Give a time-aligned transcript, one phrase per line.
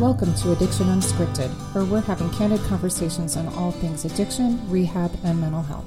[0.00, 5.38] Welcome to Addiction Unscripted, where we're having candid conversations on all things addiction, rehab, and
[5.38, 5.84] mental health.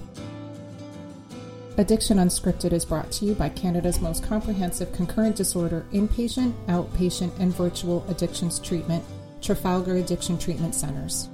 [1.80, 7.56] Addiction Unscripted is brought to you by Canada's most comprehensive concurrent disorder inpatient, outpatient, and
[7.56, 9.04] virtual addictions treatment,
[9.42, 11.28] Trafalgar Addiction Treatment Centers.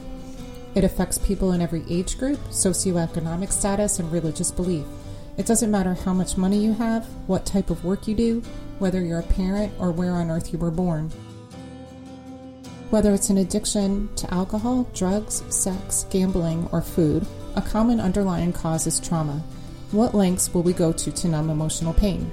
[0.76, 4.84] It affects people in every age group, socioeconomic status, and religious belief.
[5.38, 8.42] It doesn't matter how much money you have, what type of work you do,
[8.78, 11.12] whether you're a parent, or where on earth you were born.
[12.90, 18.86] Whether it's an addiction to alcohol, drugs, sex, gambling, or food, a common underlying cause
[18.86, 19.42] is trauma.
[19.94, 22.32] What lengths will we go to to numb emotional pain?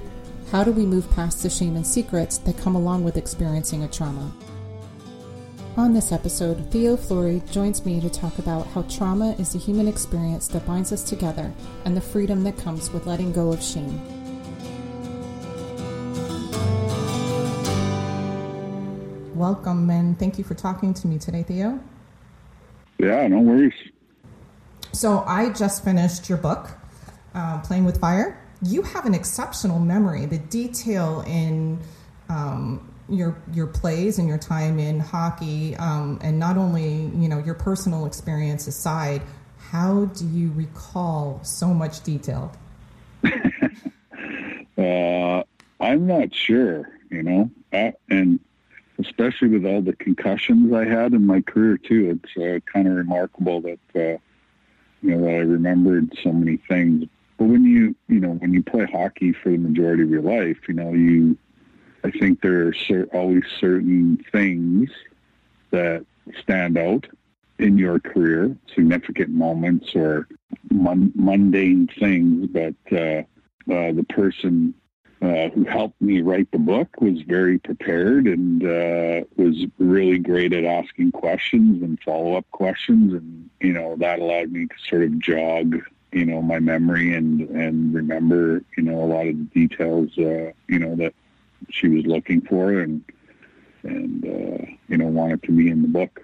[0.49, 3.87] How do we move past the shame and secrets that come along with experiencing a
[3.87, 4.33] trauma?
[5.77, 9.87] On this episode, Theo Fleury joins me to talk about how trauma is a human
[9.87, 11.53] experience that binds us together
[11.85, 14.01] and the freedom that comes with letting go of shame.
[19.35, 21.79] Welcome and thank you for talking to me today, Theo.
[22.97, 23.75] Yeah, no worries.
[24.93, 26.80] So, I just finished your book,
[27.33, 28.39] uh, Playing with Fire.
[28.61, 30.25] You have an exceptional memory.
[30.25, 31.79] The detail in
[32.29, 37.39] um, your your plays and your time in hockey, um, and not only you know
[37.39, 39.21] your personal experience aside,
[39.57, 42.51] how do you recall so much detail?
[44.77, 45.43] uh,
[45.79, 48.39] I'm not sure, you know, and
[48.99, 52.19] especially with all the concussions I had in my career too.
[52.23, 54.17] It's uh, kind of remarkable that uh,
[55.01, 57.05] you know that I remembered so many things.
[57.41, 60.57] But when you you know when you play hockey for the majority of your life,
[60.67, 61.35] you know you
[62.03, 64.91] I think there are cer- always certain things
[65.71, 66.05] that
[66.39, 67.07] stand out
[67.57, 70.27] in your career, significant moments or
[70.69, 73.23] mun- mundane things, but uh,
[73.73, 74.75] uh, the person
[75.23, 80.53] uh, who helped me write the book was very prepared and uh, was really great
[80.53, 85.01] at asking questions and follow up questions, and you know that allowed me to sort
[85.01, 89.67] of jog, you know, my memory and and remember, you know, a lot of the
[89.67, 91.13] details, uh, you know, that
[91.69, 93.03] she was looking for and
[93.83, 96.21] and uh, you know wanted to be in the book.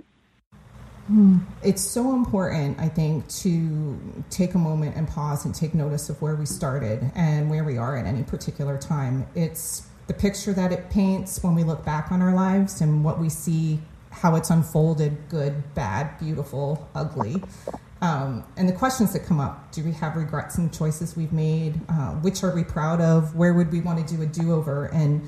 [1.64, 3.98] It's so important, I think, to
[4.30, 7.78] take a moment and pause and take notice of where we started and where we
[7.78, 9.26] are at any particular time.
[9.34, 13.20] It's the picture that it paints when we look back on our lives and what
[13.20, 13.80] we see,
[14.12, 17.42] how it's unfolded good, bad, beautiful, ugly.
[18.02, 21.80] Um, and the questions that come up do we have regrets in choices we've made?
[21.90, 23.36] Uh, which are we proud of?
[23.36, 24.86] Where would we want to do a do over?
[24.86, 25.28] And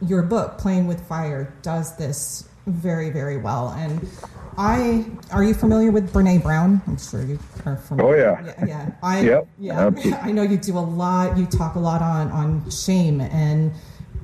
[0.00, 3.70] your book, Playing with Fire, does this very, very well.
[3.76, 4.08] And
[4.56, 6.82] I are you familiar with Brene Brown?
[6.86, 8.30] I'm sure you are familiar.
[8.30, 8.66] Oh yeah, yeah.
[8.66, 8.90] yeah.
[9.02, 10.20] I yep, yeah.
[10.22, 11.38] I know you do a lot.
[11.38, 13.72] You talk a lot on on shame, and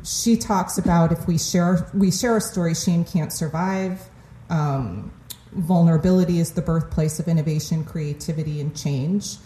[0.05, 4.09] she talks about if we share we share a story, shame can't survive.
[4.51, 5.13] Um,
[5.56, 9.37] vulnerability is the birthplace of innovation, creativity, and change.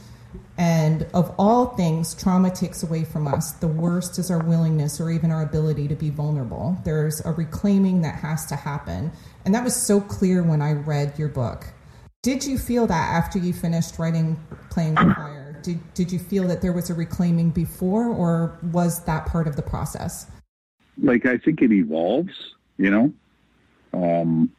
[0.58, 3.52] And of all things, trauma takes away from us.
[3.52, 6.78] The worst is our willingness or even our ability to be vulnerable.
[6.84, 9.10] There's a reclaiming that has to happen.
[9.44, 11.66] And that was so clear when I read your book.
[12.22, 14.38] Did you feel that after you finished writing
[14.70, 15.58] Playing with Fire?
[15.62, 19.56] Did, did you feel that there was a reclaiming before, or was that part of
[19.56, 20.26] the process?
[20.98, 22.32] Like, I think it evolves,
[22.76, 23.12] you know.
[23.92, 24.52] Um,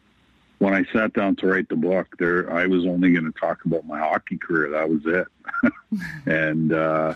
[0.61, 3.65] when I sat down to write the book, there I was only going to talk
[3.65, 4.69] about my hockey career.
[4.69, 5.27] That was it.
[6.27, 7.15] and uh,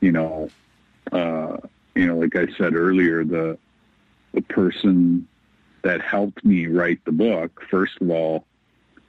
[0.00, 0.48] you know,
[1.10, 1.56] uh,
[1.96, 3.58] you know, like I said earlier, the
[4.34, 5.26] the person
[5.82, 8.44] that helped me write the book, first of all,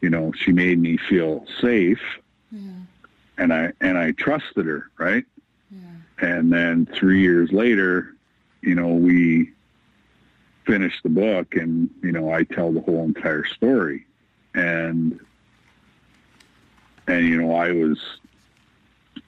[0.01, 2.01] you know, she made me feel safe,
[2.51, 2.71] yeah.
[3.37, 5.25] and I and I trusted her, right?
[5.69, 6.27] Yeah.
[6.27, 8.15] And then three years later,
[8.63, 9.53] you know, we
[10.67, 14.05] finish the book and you know I tell the whole entire story.
[14.53, 15.19] And
[17.07, 17.99] and you know I was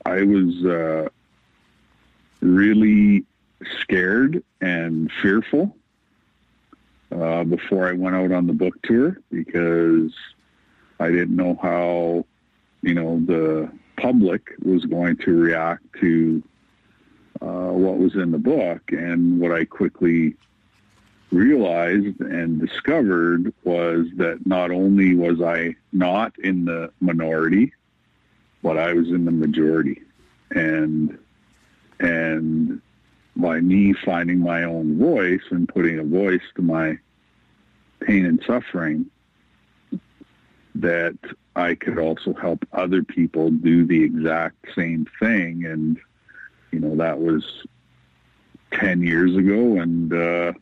[0.06, 1.10] I was uh,
[2.42, 3.26] really
[3.82, 5.76] scared and fearful
[7.12, 10.14] uh, before I went out on the book tour because
[11.00, 12.26] I didn't know how
[12.82, 16.44] you know the public was going to react to
[17.42, 18.82] uh, what was in the book.
[18.92, 20.36] And what I quickly
[21.32, 27.74] realized and discovered was that not only was I not in the minority,
[28.64, 30.02] but I was in the majority.
[30.52, 31.18] And
[32.00, 32.82] and
[33.36, 36.98] by me finding my own voice and putting a voice to my
[38.02, 39.06] pain and suffering,
[40.76, 41.18] that
[41.56, 45.66] I could also help other people do the exact same thing.
[45.66, 45.98] And,
[46.72, 47.44] you know, that was
[48.74, 49.80] 10 years ago.
[49.80, 50.54] And, uh,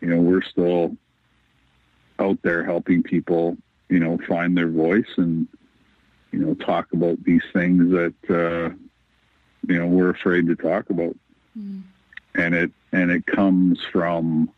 [0.00, 0.96] you know, we're still
[2.18, 3.56] out there helping people,
[3.88, 5.48] you know, find their voice and,
[6.32, 8.74] you know, talk about these things that, uh,
[9.66, 11.16] you know, we're afraid to talk about.
[11.58, 11.82] Mm.
[12.34, 14.50] And it, and it comes from,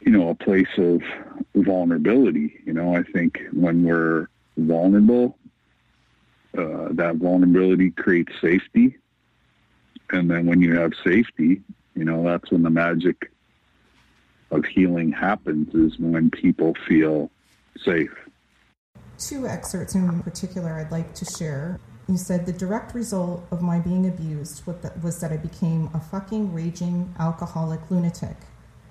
[0.00, 1.02] you know, a place of
[1.54, 2.60] vulnerability.
[2.64, 5.38] You know, I think when we're vulnerable,
[6.56, 8.98] uh, that vulnerability creates safety.
[10.10, 11.62] And then when you have safety,
[11.94, 13.30] you know, that's when the magic
[14.52, 17.30] of healing happens is when people feel
[17.84, 18.12] safe.
[19.18, 21.80] Two excerpts in particular I'd like to share.
[22.08, 24.64] You said the direct result of my being abused
[25.02, 28.36] was that I became a fucking raging alcoholic lunatic.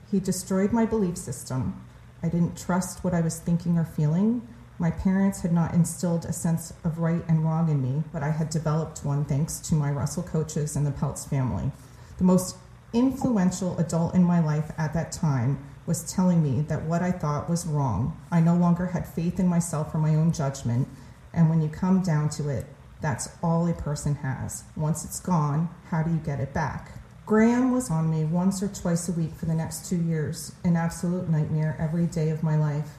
[0.09, 1.85] He destroyed my belief system.
[2.23, 4.47] I didn't trust what I was thinking or feeling.
[4.79, 8.31] My parents had not instilled a sense of right and wrong in me, but I
[8.31, 11.71] had developed one thanks to my Russell coaches and the Peltz family.
[12.17, 12.55] The most
[12.93, 17.49] influential adult in my life at that time was telling me that what I thought
[17.49, 18.17] was wrong.
[18.31, 20.87] I no longer had faith in myself or my own judgment.
[21.33, 22.65] And when you come down to it,
[23.01, 24.63] that's all a person has.
[24.75, 26.91] Once it's gone, how do you get it back?
[27.25, 30.75] Graham was on me once or twice a week for the next two years, an
[30.75, 32.97] absolute nightmare every day of my life.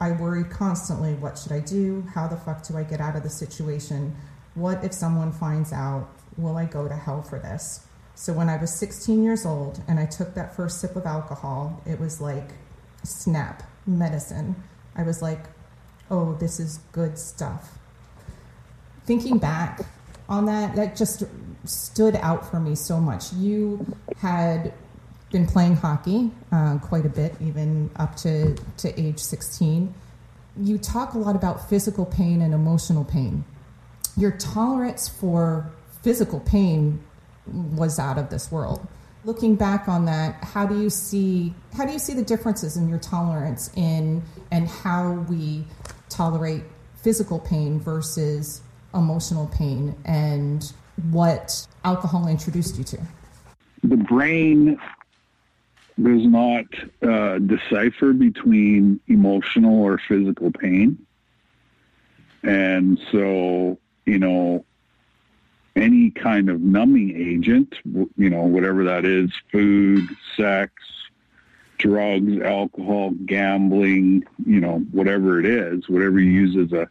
[0.00, 2.04] I worried constantly what should I do?
[2.14, 4.16] How the fuck do I get out of the situation?
[4.54, 6.08] What if someone finds out?
[6.36, 7.86] Will I go to hell for this?
[8.14, 11.82] So when I was 16 years old and I took that first sip of alcohol,
[11.86, 12.50] it was like
[13.02, 14.56] snap medicine.
[14.94, 15.44] I was like,
[16.10, 17.78] oh, this is good stuff.
[19.04, 19.80] Thinking back
[20.28, 21.24] on that, that just
[21.64, 23.32] stood out for me so much.
[23.32, 23.84] You
[24.18, 24.72] had
[25.30, 29.92] been playing hockey uh, quite a bit, even up to, to age 16.
[30.58, 33.44] You talk a lot about physical pain and emotional pain.
[34.16, 35.70] Your tolerance for
[36.02, 37.02] physical pain
[37.46, 38.86] was out of this world.
[39.24, 42.88] Looking back on that, how do you see how do you see the differences in
[42.88, 45.64] your tolerance in and how we
[46.08, 46.62] tolerate
[46.96, 48.62] physical pain versus
[48.94, 50.72] emotional pain and
[51.10, 53.00] what alcohol introduced you to?
[53.84, 54.78] The brain
[56.00, 56.64] does not
[57.02, 60.98] uh, decipher between emotional or physical pain.
[62.42, 64.64] And so, you know,
[65.76, 67.74] any kind of numbing agent,
[68.16, 70.04] you know, whatever that is, food,
[70.36, 70.72] sex,
[71.78, 76.88] drugs, alcohol, gambling, you know, whatever it is, whatever you use as a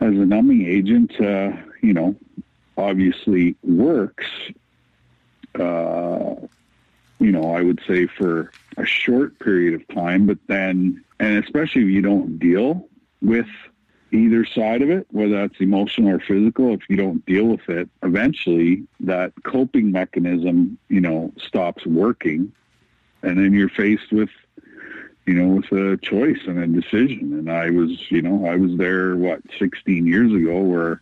[0.00, 2.16] as a numbing agent, uh, you know,
[2.76, 4.26] obviously works,
[5.58, 6.34] uh,
[7.20, 11.82] you know, I would say for a short period of time, but then, and especially
[11.82, 12.88] if you don't deal
[13.22, 13.46] with
[14.14, 17.88] either side of it, whether that's emotional or physical, if you don't deal with it,
[18.02, 22.52] eventually that coping mechanism, you know, stops working.
[23.22, 24.30] And then you're faced with,
[25.26, 27.32] you know, with a choice and a decision.
[27.32, 31.00] And I was, you know, I was there, what, 16 years ago where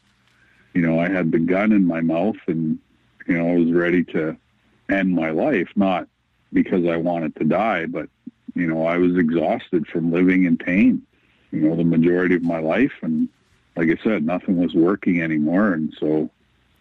[0.75, 2.79] you know, I had the gun in my mouth and,
[3.27, 4.37] you know, I was ready to
[4.89, 6.09] end my life, not
[6.53, 8.09] because I wanted to die, but,
[8.55, 11.03] you know, I was exhausted from living in pain,
[11.53, 12.93] you know, the majority of my life.
[13.03, 13.29] And
[13.77, 15.73] like I said, nothing was working anymore.
[15.73, 16.31] And so,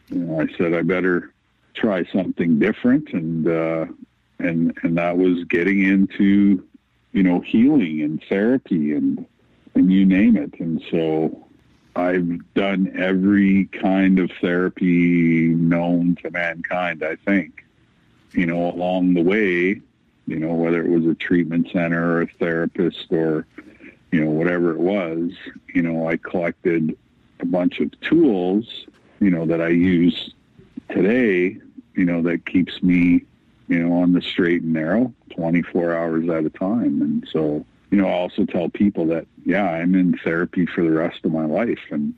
[0.09, 1.31] you know, I said, I better
[1.73, 3.09] try something different.
[3.13, 3.85] And, uh,
[4.39, 6.65] and, and that was getting into,
[7.11, 9.25] you know, healing and therapy and,
[9.75, 10.59] and you name it.
[10.59, 11.47] And so,
[11.93, 17.65] I've done every kind of therapy known to mankind, I think.
[18.31, 19.81] You know, along the way,
[20.25, 23.45] you know, whether it was a treatment center or a therapist or,
[24.11, 25.31] you know, whatever it was,
[25.73, 26.97] you know, I collected
[27.39, 28.85] a bunch of tools,
[29.19, 30.33] you know, that I use
[30.89, 31.57] today,
[31.95, 33.23] you know, that keeps me,
[33.67, 37.01] you know, on the straight and narrow 24 hours at a time.
[37.01, 40.91] And so, you know, I also tell people that, yeah, I'm in therapy for the
[40.91, 42.13] rest of my life and,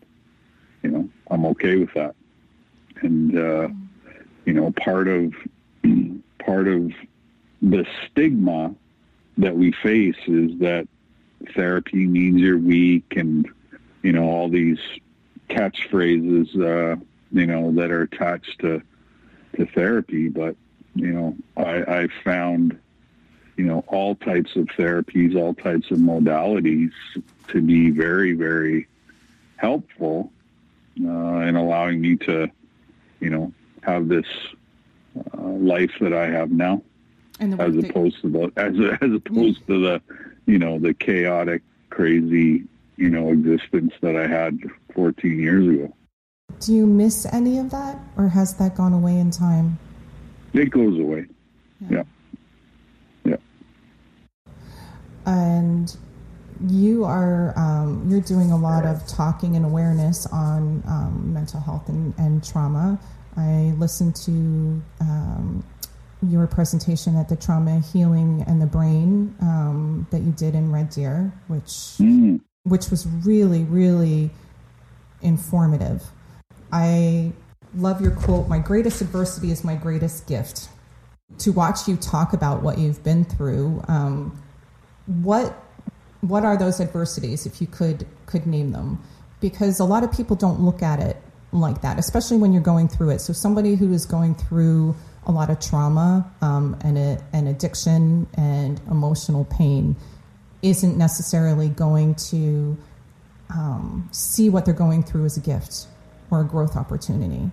[0.82, 2.16] you know, I'm okay with that.
[3.02, 3.70] And, uh,
[4.46, 5.34] you know, part of,
[6.40, 6.92] part of
[7.62, 8.74] the stigma
[9.38, 10.88] that we face is that
[11.54, 13.48] therapy means you're weak and,
[14.02, 14.80] you know, all these
[15.50, 16.96] catchphrases, uh,
[17.32, 18.82] you know, that are attached to,
[19.56, 20.30] to therapy.
[20.30, 20.56] But,
[20.96, 22.80] you know, I, I found,
[23.58, 26.92] you know, all types of therapies, all types of modalities
[27.50, 28.88] to be very, very
[29.58, 30.32] helpful
[31.02, 32.50] uh, in allowing me to,
[33.20, 34.26] you know, have this
[35.16, 36.82] uh, life that I have now,
[37.40, 40.02] as opposed to the as as opposed to the
[40.46, 42.64] you know the chaotic, crazy
[42.98, 44.60] you know existence that I had
[44.94, 45.94] 14 years ago.
[46.60, 49.80] Do you miss any of that, or has that gone away in time?
[50.54, 51.26] It goes away.
[51.90, 52.04] Yeah.
[53.26, 53.36] Yeah.
[54.46, 54.54] yeah.
[55.26, 55.96] And
[56.68, 61.90] you are um, you're doing a lot of talking and awareness on um, mental health
[61.90, 63.00] and, and, trauma.
[63.36, 64.32] I listened to
[65.02, 65.66] um,
[66.30, 70.90] your presentation at the Trauma Healing and the Brain um, that you did in Red
[70.90, 72.40] Deer, which mm.
[72.64, 74.32] which was really really
[75.22, 76.04] informative.
[76.72, 77.32] I
[77.76, 78.48] love your quote.
[78.48, 80.70] My greatest adversity is my greatest gift.
[81.40, 84.44] To watch you talk about what you've been through, um,
[85.06, 85.64] what
[86.22, 89.02] what are those adversities if you could could name them
[89.42, 91.18] because a lot of people don't look at it
[91.52, 95.32] like that especially when you're going through it so somebody who is going through a
[95.32, 99.96] lot of trauma um, and a, an addiction and emotional pain
[100.62, 102.78] isn't necessarily going to
[103.50, 105.88] um, see what they're going through as a gift
[106.32, 107.50] or a growth opportunity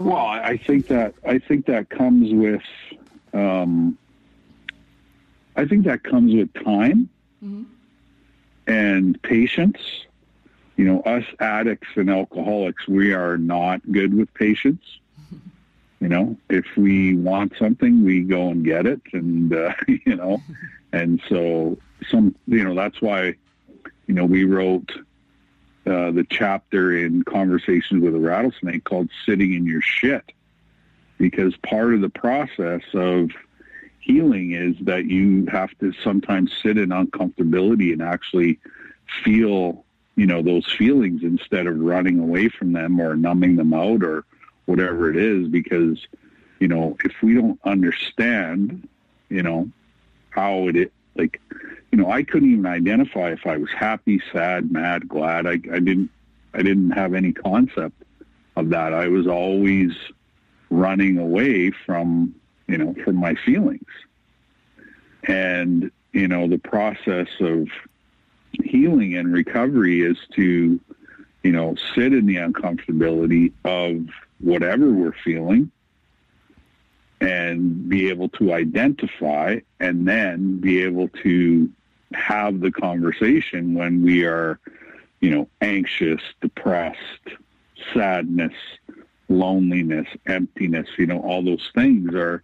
[0.00, 2.62] well i think that i think that comes with
[3.32, 3.96] um,
[5.56, 7.08] i think that comes with time
[7.46, 7.62] mm-hmm.
[8.66, 9.78] and patience.
[10.76, 14.82] You know, us addicts and alcoholics, we are not good with patience.
[16.00, 20.42] You know, if we want something, we go and get it, and uh, you know,
[20.92, 21.78] and so
[22.10, 23.34] some, you know, that's why,
[24.06, 24.90] you know, we wrote
[25.86, 30.32] uh, the chapter in Conversations with a Rattlesnake called "Sitting in Your Shit,"
[31.18, 33.30] because part of the process of
[34.00, 38.58] healing is that you have to sometimes sit in uncomfortability and actually
[39.24, 39.84] feel,
[40.14, 44.24] you know, those feelings instead of running away from them or numbing them out or
[44.66, 45.48] whatever it is.
[45.48, 46.06] Because,
[46.60, 48.88] you know, if we don't understand,
[49.28, 49.68] you know,
[50.30, 51.40] how it, like,
[51.90, 55.46] you know, I couldn't even identify if I was happy, sad, mad, glad.
[55.46, 56.10] I, I didn't,
[56.54, 58.02] I didn't have any concept
[58.54, 58.92] of that.
[58.92, 59.92] I was always
[60.70, 62.34] running away from
[62.66, 63.86] you know, from my feelings.
[65.24, 67.68] And, you know, the process of
[68.52, 70.80] healing and recovery is to,
[71.42, 74.08] you know, sit in the uncomfortability of
[74.40, 75.70] whatever we're feeling
[77.20, 81.70] and be able to identify and then be able to
[82.12, 84.58] have the conversation when we are,
[85.20, 86.98] you know, anxious, depressed,
[87.94, 88.52] sadness,
[89.28, 92.42] loneliness, emptiness, you know, all those things are,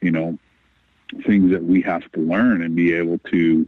[0.00, 0.38] you know,
[1.26, 3.66] things that we have to learn and be able to,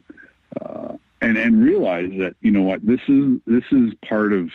[0.60, 4.50] uh, and, and realize that, you know what, this is, this is part of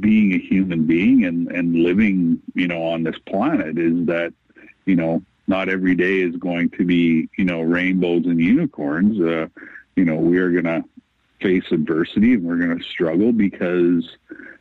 [0.00, 4.32] being a human being and, and living, you know, on this planet is that,
[4.86, 9.20] you know, not every day is going to be, you know, rainbows and unicorns.
[9.20, 9.46] Uh,
[9.96, 10.84] you know, we are going to
[11.40, 14.08] face adversity and we're going to struggle because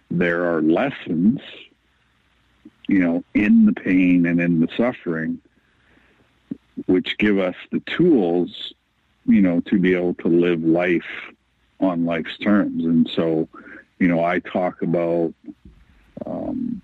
[0.10, 1.40] there are lessons
[2.90, 5.40] you know, in the pain and in the suffering,
[6.88, 8.74] which give us the tools,
[9.28, 11.04] you know, to be able to live life
[11.80, 12.84] on life's terms.
[12.84, 13.48] And so,
[14.00, 15.34] you know, I talk about,
[16.26, 16.82] um,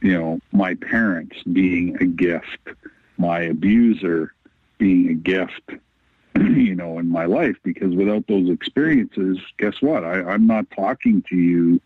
[0.00, 2.68] you know, my parents being a gift,
[3.18, 4.34] my abuser
[4.78, 5.70] being a gift,
[6.36, 10.04] you know, in my life, because without those experiences, guess what?
[10.04, 11.80] I, I'm not talking to you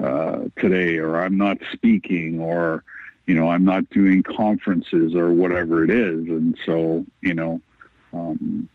[0.00, 2.84] uh, today, or I'm not speaking, or
[3.26, 6.28] you know, I'm not doing conferences or whatever it is.
[6.28, 7.60] And so, you know,
[8.12, 8.68] um,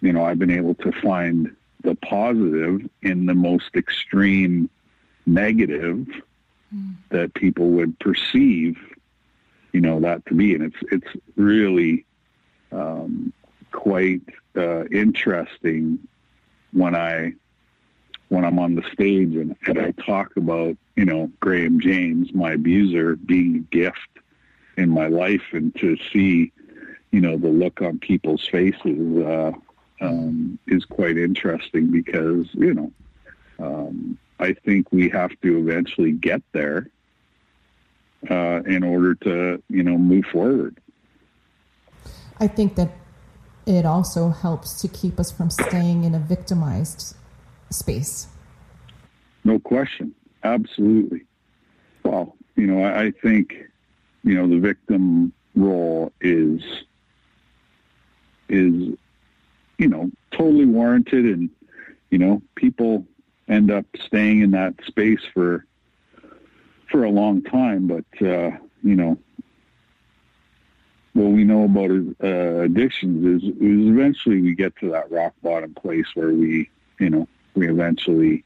[0.00, 4.68] you know, I've been able to find the positive in the most extreme
[5.26, 6.06] negative
[6.74, 6.94] mm.
[7.10, 8.76] that people would perceive,
[9.72, 10.54] you know, that to be.
[10.54, 12.04] And it's, it's really
[12.72, 13.32] um,
[13.72, 14.22] quite
[14.56, 15.98] uh, interesting
[16.72, 17.34] when I
[18.28, 22.52] when I'm on the stage and, and I talk about, you know, Graham James, my
[22.52, 24.08] abuser, being a gift
[24.76, 26.52] in my life and to see,
[27.10, 29.52] you know, the look on people's faces uh,
[30.00, 32.92] um, is quite interesting because, you know,
[33.58, 36.90] um, I think we have to eventually get there
[38.30, 40.78] uh, in order to, you know, move forward.
[42.40, 42.90] I think that
[43.66, 47.16] it also helps to keep us from staying in a victimized
[47.70, 48.28] space.
[49.44, 50.14] No question.
[50.44, 51.22] Absolutely.
[52.04, 53.54] Well, you know, I, I think,
[54.22, 56.62] you know, the victim role is
[58.48, 58.96] is
[59.78, 61.50] you know totally warranted and
[62.10, 63.06] you know people
[63.48, 65.64] end up staying in that space for
[66.90, 68.50] for a long time but uh
[68.82, 69.18] you know
[71.18, 71.90] what we know about
[72.22, 76.70] uh, addictions is, is eventually we get to that rock bottom place where we,
[77.00, 78.44] you know, we eventually,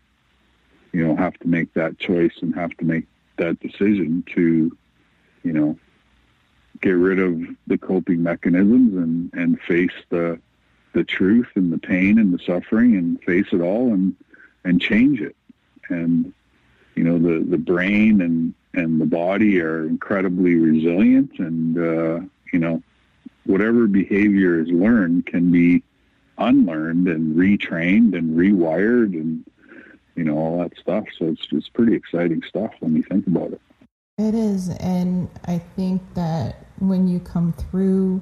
[0.93, 3.05] you know, have to make that choice and have to make
[3.37, 4.75] that decision to,
[5.43, 5.79] you know,
[6.81, 10.41] get rid of the coping mechanisms and, and face the
[10.93, 14.15] the truth and the pain and the suffering and face it all and
[14.65, 15.37] and change it.
[15.89, 16.33] And
[16.95, 22.21] you know, the the brain and and the body are incredibly resilient and uh,
[22.53, 22.83] you know,
[23.45, 25.83] whatever behavior is learned can be
[26.39, 29.45] unlearned and retrained and rewired and
[30.17, 31.05] you know all that stuff.
[31.19, 33.61] So it's just pretty exciting stuff when you think about it.
[34.19, 34.69] It is.
[34.69, 38.21] And i think that when you come through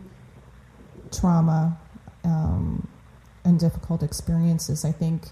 [1.11, 1.80] trauma
[2.25, 2.87] um,
[3.45, 5.29] and difficult experiences i think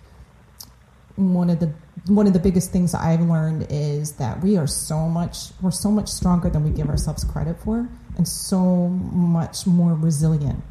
[1.18, 1.72] one of the
[2.06, 5.90] one of the biggest things I've learned is that we are so much we're so
[5.90, 10.62] much stronger than we give ourselves credit for and so much more resilient.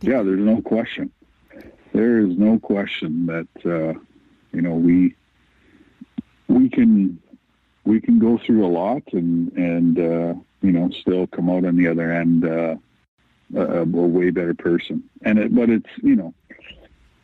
[0.00, 1.10] Yeah, there's no question.
[1.92, 3.98] There is no question that uh,
[4.52, 5.14] you know we
[6.48, 7.18] we can
[7.84, 11.76] we can go through a lot and and uh, you know still come out on
[11.76, 12.76] the other end uh,
[13.56, 15.02] a, a way better person.
[15.22, 16.34] And it, but it's you know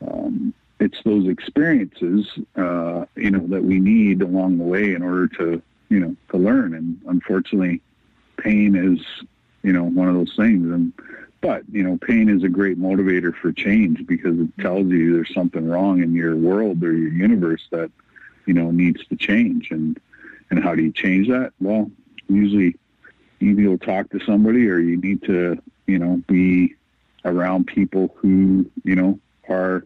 [0.07, 5.27] um, it's those experiences, uh, you know, that we need along the way in order
[5.29, 6.75] to, you know, to learn.
[6.75, 7.81] And unfortunately,
[8.37, 9.05] pain is,
[9.63, 10.71] you know, one of those things.
[10.71, 10.93] And
[11.41, 15.35] but you know, pain is a great motivator for change because it tells you there's
[15.35, 17.91] something wrong in your world or your universe that,
[18.47, 19.71] you know, needs to change.
[19.71, 19.99] And
[20.51, 21.53] and how do you change that?
[21.61, 21.91] Well,
[22.29, 22.77] usually
[23.41, 26.77] you need to talk to somebody or you need to, you know, be
[27.25, 29.19] around people who, you know,
[29.49, 29.85] are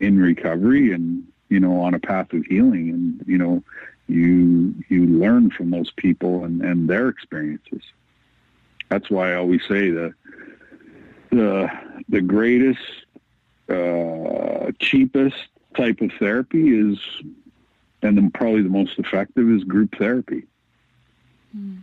[0.00, 3.62] in recovery and you know on a path of healing and you know
[4.08, 7.82] you you learn from those people and and their experiences
[8.88, 10.12] that's why i always say the
[11.30, 11.70] the
[12.08, 12.80] the greatest
[13.68, 15.36] uh, cheapest
[15.76, 16.98] type of therapy is
[18.02, 20.44] and then probably the most effective is group therapy
[21.56, 21.80] mm.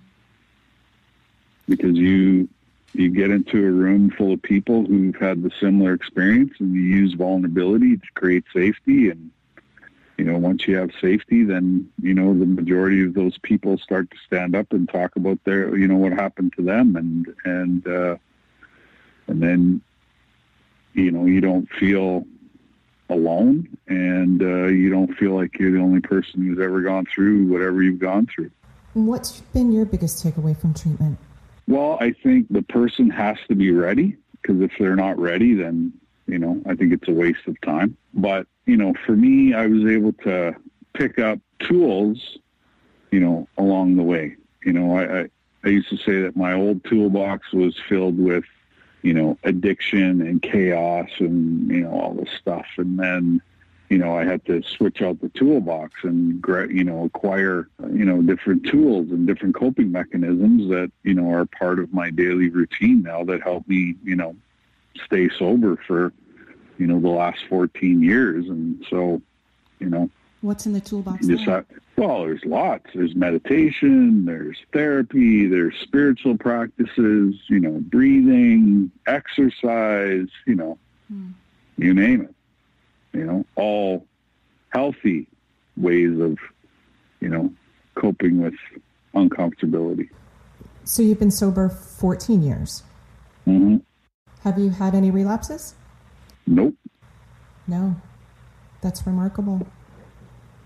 [1.67, 2.49] because you
[2.93, 6.81] you get into a room full of people who've had the similar experience and you
[6.81, 9.09] use vulnerability to create safety.
[9.09, 9.31] And
[10.17, 14.11] you know once you have safety then you know the majority of those people start
[14.11, 16.95] to stand up and talk about their you know what happened to them.
[16.95, 18.17] And and uh
[19.27, 19.81] and then
[20.93, 22.25] you know you don't feel
[23.09, 23.69] alone.
[23.87, 27.83] And uh you don't feel like you're the only person who's ever gone through whatever
[27.83, 28.51] you've gone through.
[28.93, 31.19] What's been your biggest takeaway from treatment
[31.69, 35.93] well, I think the person has to be ready because if they're not ready, then,
[36.25, 37.95] you know, I think it's a waste of time.
[38.15, 40.55] But, you know, for me, I was able to
[40.93, 42.39] pick up tools,
[43.11, 44.35] you know, along the way.
[44.65, 45.29] You know, I, I,
[45.63, 48.45] I used to say that my old toolbox was filled with,
[49.03, 52.65] you know, addiction and chaos and, you know, all this stuff.
[52.77, 53.43] And then,
[53.89, 58.21] you know, I had to switch out the toolbox and, you know, acquire, you know,
[58.21, 63.01] different tools and different coping mechanisms that, you know, are part of my daily routine
[63.01, 64.35] now that help me, you know,
[65.05, 66.13] stay sober for,
[66.77, 68.47] you know, the last 14 years.
[68.47, 69.23] And so,
[69.79, 70.07] you know,
[70.41, 71.27] what's in the toolbox?
[71.27, 72.85] Have, well, there's lots.
[72.93, 81.29] There's meditation, there's therapy, there's spiritual practices, you know, breathing, exercise, you know, hmm.
[81.79, 82.35] you name it
[83.13, 84.05] you know, all
[84.69, 85.27] healthy
[85.77, 86.37] ways of,
[87.19, 87.51] you know,
[87.95, 88.55] coping with
[89.15, 90.09] uncomfortability.
[90.83, 92.83] So you've been sober 14 years.
[93.47, 93.77] Mm-hmm.
[94.41, 95.75] Have you had any relapses?
[96.47, 96.75] Nope.
[97.67, 97.95] No.
[98.81, 99.67] That's remarkable.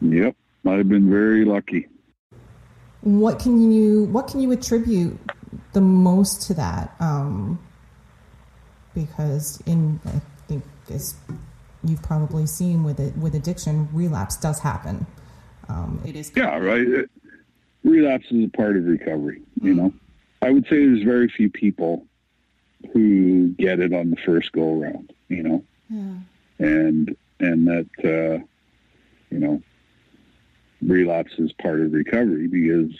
[0.02, 0.36] Yep.
[0.66, 1.88] I've been very lucky.
[3.02, 5.20] What can you what can you attribute
[5.74, 6.96] the most to that?
[7.02, 7.60] Um,
[8.94, 11.16] because in I think this
[11.84, 15.06] you've probably seen with it with addiction, relapse does happen.
[15.70, 16.88] Um, it is yeah, right.
[16.88, 17.10] It,
[17.84, 19.42] relapse is a part of recovery.
[19.60, 19.68] Mm-hmm.
[19.68, 19.94] You know,
[20.42, 22.06] I would say there's very few people
[22.92, 25.14] who get it on the first go around.
[25.30, 26.68] You know, yeah.
[26.68, 28.44] and and that uh,
[29.30, 29.62] you know
[30.82, 32.92] relapse is part of recovery because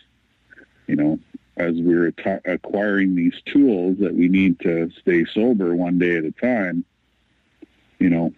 [0.88, 1.20] you know
[1.58, 2.12] as we're
[2.46, 6.84] acquiring these tools that we need to stay sober one day at a time
[8.00, 8.34] you know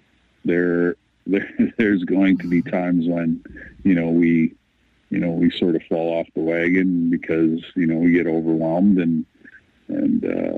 [0.45, 0.95] there,
[1.27, 3.43] there there's going to be times when
[3.84, 4.53] you know we
[5.10, 8.97] you know we sort of fall off the wagon because you know we get overwhelmed
[8.97, 9.25] and
[9.88, 10.58] and uh,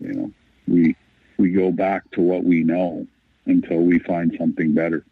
[0.00, 0.32] you know
[0.68, 0.96] we
[1.38, 3.06] we go back to what we know
[3.46, 5.04] until we find something better.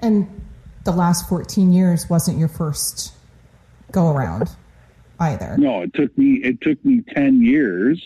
[0.00, 0.28] And
[0.84, 3.12] the last 14 years wasn't your first
[3.90, 4.48] go around.
[5.18, 5.56] either.
[5.58, 8.02] No, it took me it took me ten years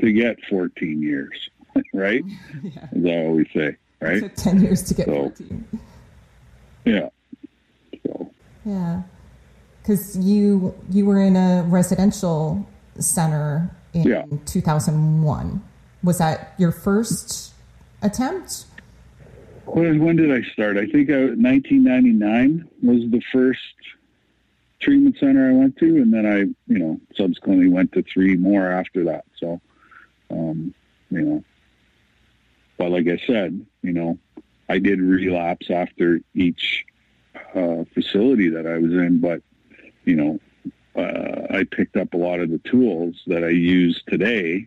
[0.00, 1.50] to get fourteen years,
[1.92, 2.22] right?
[2.62, 2.88] yeah.
[2.96, 4.20] As I always say, It right?
[4.20, 5.64] took 10 years to get So- 14.
[6.84, 7.08] Yeah.
[8.06, 8.30] So
[8.64, 9.02] Yeah.
[9.82, 12.66] Because you, you were in a residential
[12.98, 14.24] center in Yeah.
[14.46, 15.62] 2001.
[16.02, 17.52] Was that your first
[18.02, 18.66] attempt?
[19.66, 20.76] when, when did I start?
[20.76, 23.60] I think I, 1999 was the first
[24.80, 26.38] treatment center I went to, and then I,
[26.72, 29.24] you know, subsequently went to three more after that.
[29.40, 29.60] So,
[30.30, 30.72] um,
[31.10, 31.44] you know,
[32.78, 34.18] but like I said, you know,
[34.68, 36.84] I did relapse after each
[37.54, 39.42] uh, facility that I was in, but
[40.04, 40.40] you know,
[40.96, 44.66] uh, I picked up a lot of the tools that I use today,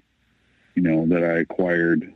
[0.76, 2.14] you know, that I acquired,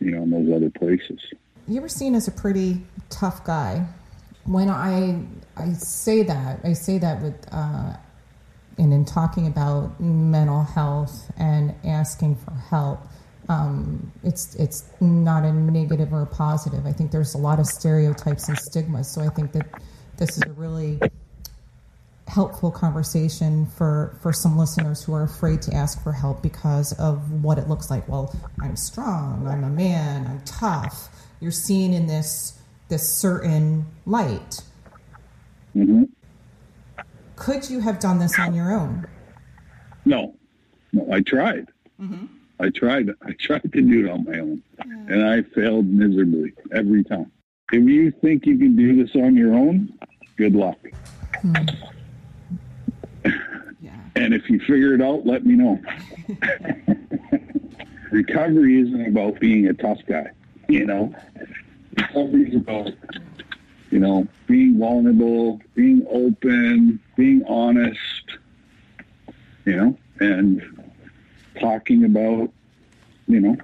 [0.00, 1.20] you know, in those other places.
[1.68, 3.86] You were seen as a pretty tough guy.
[4.44, 5.20] When I
[5.56, 7.96] I say that, I say that with uh,
[8.78, 13.00] and in talking about mental health and asking for help.
[13.48, 16.84] Um, it's it's not a negative or a positive.
[16.86, 19.08] I think there's a lot of stereotypes and stigmas.
[19.10, 19.66] So I think that
[20.16, 20.98] this is a really
[22.26, 27.30] helpful conversation for for some listeners who are afraid to ask for help because of
[27.42, 28.08] what it looks like.
[28.08, 29.46] Well, I'm strong.
[29.46, 30.26] I'm a man.
[30.26, 31.08] I'm tough.
[31.40, 34.62] You're seen in this this certain light.
[35.72, 36.04] hmm
[37.36, 39.06] Could you have done this on your own?
[40.04, 40.34] No,
[40.92, 41.68] no, I tried.
[42.58, 43.10] I tried.
[43.22, 44.62] I tried to do it on my own,
[45.08, 47.30] and I failed miserably every time.
[47.72, 49.92] If you think you can do this on your own,
[50.36, 50.78] good luck.
[51.42, 51.54] Hmm.
[53.80, 53.96] Yeah.
[54.14, 55.80] And if you figure it out, let me know.
[58.10, 60.30] Recovery isn't about being a tough guy,
[60.68, 61.14] you know.
[61.96, 62.92] Recovery is about,
[63.90, 68.38] you know, being vulnerable, being open, being honest,
[69.64, 70.85] you know, and
[71.60, 72.50] talking about,
[73.26, 73.56] you know,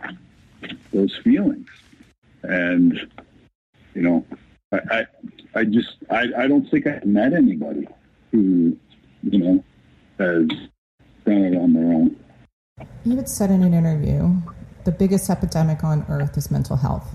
[0.93, 1.69] those feelings.
[2.43, 3.09] And,
[3.95, 4.27] you know,
[4.73, 5.07] I, I,
[5.61, 7.87] I just, I, I don't think I've met anybody
[8.31, 8.77] who,
[9.23, 9.65] you know,
[10.19, 10.49] has
[11.25, 12.17] done it on their own.
[13.05, 14.37] You had said in an interview,
[14.85, 17.15] the biggest epidemic on earth is mental health.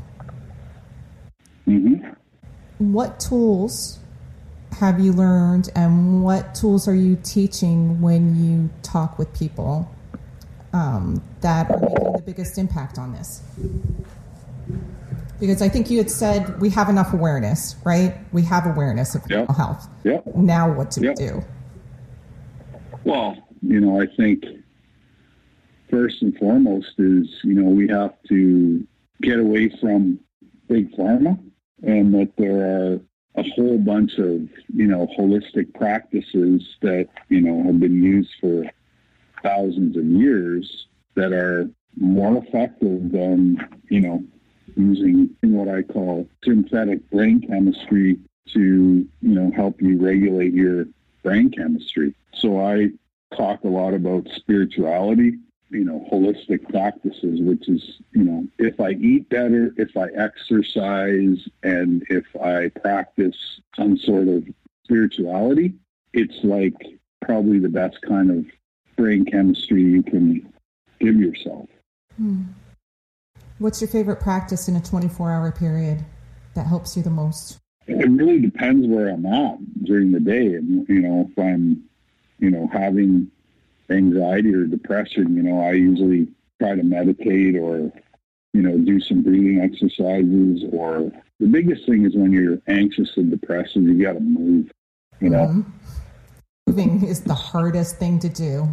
[1.65, 1.95] hmm
[2.77, 3.99] What tools
[4.79, 9.91] have you learned, and what tools are you teaching when you talk with people
[10.73, 13.41] um, that are making the biggest impact on this?
[15.39, 18.17] Because I think you had said we have enough awareness, right?
[18.31, 19.87] We have awareness of mental health.
[20.03, 20.35] Yep.
[20.35, 21.09] Now, what do Yeah.
[21.09, 21.43] we do?
[23.03, 24.43] Well, you know, I think
[25.89, 28.85] first and foremost is, you know, we have to
[29.21, 30.19] get away from
[30.67, 31.39] big pharma
[31.83, 32.99] and that there are
[33.35, 34.41] a whole bunch of,
[34.73, 38.63] you know, holistic practices that, you know, have been used for
[39.43, 41.69] thousands of years that are
[41.99, 43.57] more effective than,
[43.89, 44.23] you know,
[44.75, 48.19] using what I call synthetic brain chemistry
[48.53, 50.85] to, you know, help you regulate your
[51.23, 52.13] brain chemistry.
[52.33, 52.89] So I
[53.35, 55.33] talk a lot about spirituality,
[55.69, 61.47] you know, holistic practices, which is, you know, if I eat better, if I exercise,
[61.63, 64.47] and if I practice some sort of
[64.83, 65.73] spirituality,
[66.13, 66.75] it's like
[67.21, 68.45] probably the best kind of
[68.97, 70.51] brain chemistry you can
[70.99, 71.69] give yourself.
[73.59, 76.03] What's your favorite practice in a 24 hour period
[76.55, 77.59] that helps you the most?
[77.87, 80.55] It really depends where I'm at during the day.
[80.55, 81.83] And, you know, if I'm,
[82.39, 83.31] you know, having
[83.89, 86.27] anxiety or depression, you know, I usually
[86.59, 87.91] try to meditate or,
[88.53, 90.65] you know, do some breathing exercises.
[90.73, 94.69] Or the biggest thing is when you're anxious and depressed, you got to move,
[95.21, 95.47] you know.
[95.47, 95.65] Mhm.
[96.67, 98.67] Moving is the hardest thing to do.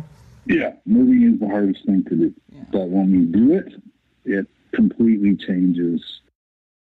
[0.47, 2.35] Yeah, moving is the hardest thing to do.
[2.51, 2.65] Yeah.
[2.73, 3.75] But when we do it,
[4.25, 6.21] it completely changes,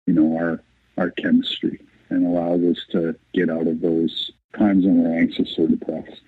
[0.07, 0.63] you know, our
[0.97, 5.67] our chemistry and allows us to get out of those times when we're anxious or
[5.69, 6.21] depressed.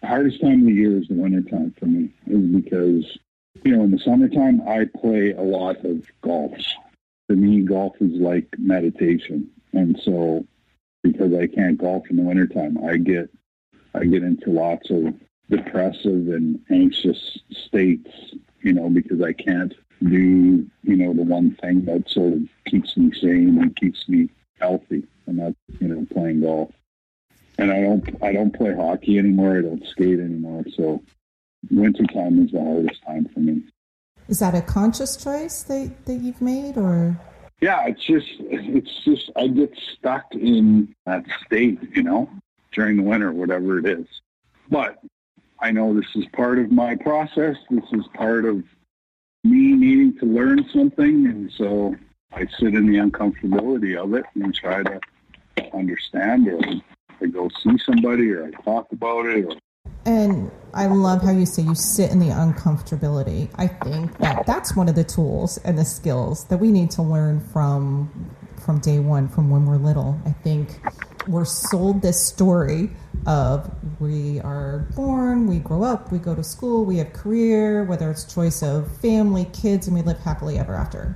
[0.00, 3.18] The hardest time of the year is the wintertime for me, is because,
[3.64, 6.56] you know, in the summertime I play a lot of golf.
[7.26, 9.50] For me, golf is like meditation.
[9.72, 10.46] And so
[11.02, 13.30] because I can't golf in the wintertime, I get
[13.94, 15.14] I get into lots of
[15.50, 18.10] depressive and anxious states,
[18.60, 22.96] you know, because I can't do, you know, the one thing that sort of keeps
[22.96, 24.28] me sane and keeps me
[24.60, 26.70] healthy, and that's, you know, playing golf.
[27.58, 29.58] And I don't, I don't play hockey anymore.
[29.58, 30.64] I don't skate anymore.
[30.76, 31.02] So
[31.70, 33.62] wintertime is the hardest time for me.
[34.28, 37.18] Is that a conscious choice that, that you've made or?
[37.60, 42.30] Yeah, it's just, it's just, I get stuck in that state, you know,
[42.72, 44.06] during the winter, whatever it is.
[44.70, 44.98] But
[45.60, 47.56] I know this is part of my process.
[47.70, 48.62] This is part of
[49.44, 51.26] me needing to learn something.
[51.26, 51.96] And so
[52.32, 55.00] I sit in the uncomfortability of it and try to
[55.72, 56.60] understand or
[57.20, 59.56] I go see somebody or I talk about it or
[60.04, 63.50] and I love how you say you sit in the uncomfortability.
[63.56, 67.02] I think that that's one of the tools and the skills that we need to
[67.02, 70.18] learn from from day one, from when we're little.
[70.24, 70.80] I think
[71.26, 72.90] we're sold this story
[73.28, 78.10] of we are born, we grow up, we go to school, we have career, whether
[78.10, 81.14] it's choice of family, kids, and we live happily ever after.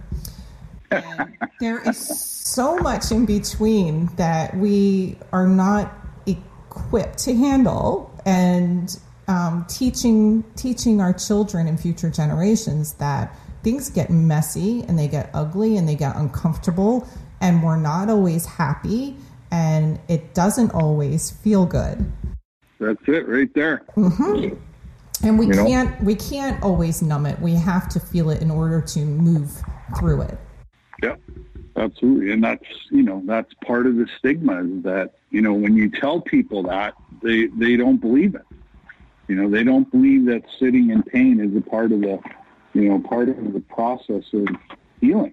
[0.90, 5.90] And there is so much in between that we are not
[6.27, 8.94] equipped to handle and
[9.27, 15.31] um, teaching teaching our children and future generations that things get messy and they get
[15.33, 17.09] ugly and they get uncomfortable
[17.40, 19.16] and we're not always happy
[19.52, 22.10] and it doesn't always feel good.
[22.80, 23.84] That's it right there.
[23.96, 24.56] Mm-hmm.
[25.24, 26.06] And we you can't know?
[26.06, 27.38] we can't always numb it.
[27.38, 29.62] We have to feel it in order to move
[29.96, 30.38] through it.
[31.00, 31.14] Yeah,
[31.76, 32.32] absolutely.
[32.32, 35.88] And that's you know that's part of the stigma is that you know when you
[35.90, 38.42] tell people that they they don't believe it.
[39.28, 42.18] You know, they don't believe that sitting in pain is a part of the,
[42.74, 44.46] you know, part of the process of
[45.00, 45.32] healing.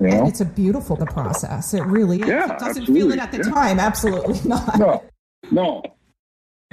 [0.00, 0.18] You know?
[0.18, 1.74] And it's a beautiful the process.
[1.74, 2.28] It really is.
[2.28, 2.94] Yeah, it doesn't absolutely.
[2.94, 3.54] feel it at the yeah.
[3.54, 3.80] time.
[3.80, 4.78] Absolutely not.
[4.78, 5.02] No,
[5.50, 5.82] no.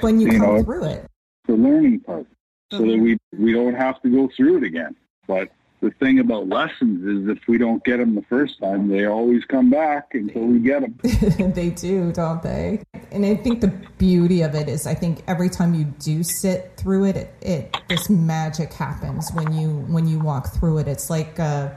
[0.02, 1.06] When you, you come know, through it.
[1.48, 2.26] The learning part.
[2.72, 4.96] So that we we don't have to go through it again.
[5.28, 5.50] But
[5.82, 9.46] the thing about lessons is if we don't get them the first time, they always
[9.46, 11.52] come back until we get them.
[11.54, 12.82] they do, don't they?
[13.12, 16.74] And I think the beauty of it is, I think every time you do sit
[16.78, 20.88] through it, it, it this magic happens when you when you walk through it.
[20.88, 21.70] It's like uh,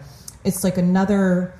[0.45, 1.55] it's like another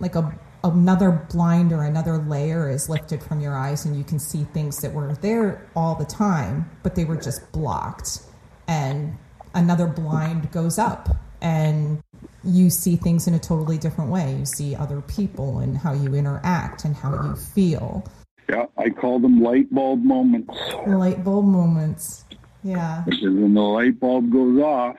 [0.00, 4.18] like a another blind or another layer is lifted from your eyes, and you can
[4.18, 8.22] see things that were there all the time, but they were just blocked,
[8.66, 9.16] and
[9.54, 11.08] another blind goes up
[11.40, 12.02] and
[12.44, 14.34] you see things in a totally different way.
[14.34, 18.04] You see other people and how you interact and how you feel.
[18.48, 20.54] Yeah, I call them light bulb moments.
[20.86, 22.24] Light bulb moments.
[22.62, 23.02] Yeah.
[23.04, 24.96] Because when the light bulb goes off,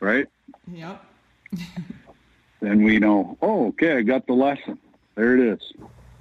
[0.00, 0.26] right?
[0.70, 1.04] Yep.
[2.60, 4.78] then we know, oh, okay, I got the lesson.
[5.14, 5.72] There it is.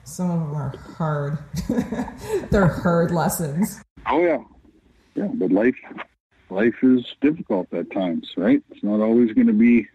[0.03, 1.37] Some of them are hard.
[2.51, 3.81] They're hard lessons.
[4.07, 4.43] Oh, yeah.
[5.15, 5.75] Yeah, but life
[6.49, 8.61] life is difficult at times, right?
[8.71, 9.87] It's not always going to be,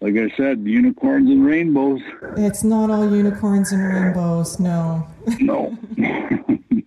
[0.00, 2.00] like I said, unicorns and rainbows.
[2.36, 5.06] It's not all unicorns and rainbows, no.
[5.40, 5.76] no,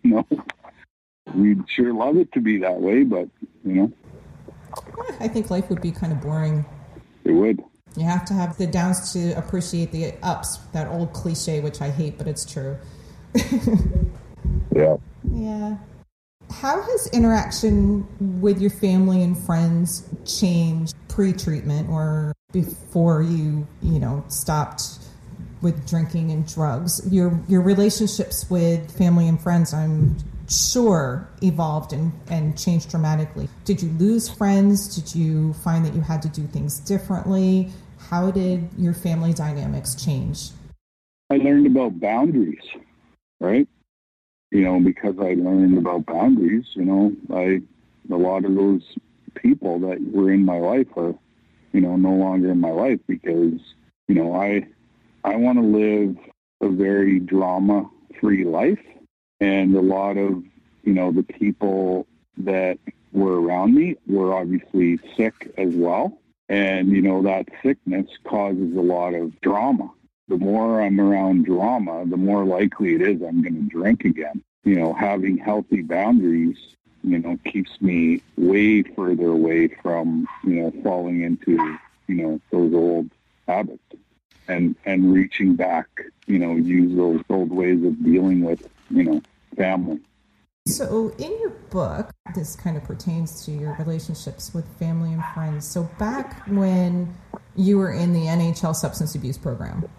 [0.04, 0.26] no.
[1.34, 3.28] We'd sure love it to be that way, but,
[3.64, 3.92] you know.
[5.20, 6.66] I think life would be kind of boring.
[7.24, 7.64] It would.
[7.96, 10.58] You have to have the downs to appreciate the ups.
[10.74, 12.78] That old cliche, which I hate, but it's true.
[14.76, 14.98] yeah.
[15.32, 15.78] Yeah.
[16.52, 18.08] How has interaction
[18.42, 25.00] with your family and friends changed pre-treatment or before you, you know, stopped
[25.62, 27.02] with drinking and drugs?
[27.12, 30.18] Your your relationships with family and friends, I'm
[30.50, 33.50] sure, evolved and, and changed dramatically.
[33.66, 34.96] Did you lose friends?
[34.96, 37.70] Did you find that you had to do things differently?
[38.10, 40.50] How did your family dynamics change?
[41.30, 42.64] I learned about boundaries,
[43.40, 43.68] right?
[44.54, 47.60] you know, because I learned about boundaries, you know, I,
[48.12, 48.84] a lot of those
[49.34, 51.16] people that were in my life are,
[51.72, 53.60] you know, no longer in my life because,
[54.08, 54.68] you know, I,
[55.24, 56.16] I want to live
[56.62, 57.90] a very drama
[58.22, 58.78] free life.
[59.44, 60.44] And a lot of,
[60.84, 62.78] you know, the people that
[63.12, 66.18] were around me were obviously sick as well.
[66.50, 69.92] And, you know, that sickness causes a lot of drama
[70.28, 74.44] the more I'm around drama, the more likely it is I'm going to drink again.
[74.64, 76.58] You know, having healthy boundaries,
[77.04, 81.78] you know, keeps me way further away from, you know, falling into,
[82.08, 83.10] you know, those old
[83.48, 83.84] habits
[84.48, 85.88] and, and reaching back,
[86.28, 89.22] you know, use those old ways of dealing with, you know,
[89.56, 90.00] family.
[90.66, 95.68] So, in your book, this kind of pertains to your relationships with family and friends.
[95.68, 97.14] So, back when
[97.56, 99.90] you were in the NHL substance abuse program,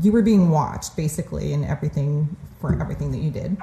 [0.00, 3.56] you were being watched basically in everything for everything that you did.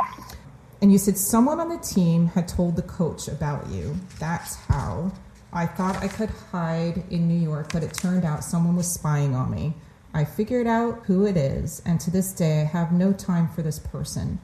[0.82, 3.96] And you said someone on the team had told the coach about you.
[4.20, 5.12] That's how.
[5.54, 9.36] I thought I could hide in New York, but it turned out someone was spying
[9.36, 9.74] on me.
[10.14, 13.62] I figured out who it is, and to this day, I have no time for
[13.62, 14.40] this person.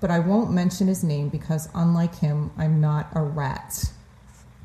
[0.00, 3.90] But I won't mention his name because, unlike him, I'm not a rat.